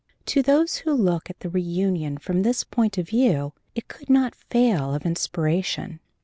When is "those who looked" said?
0.41-1.29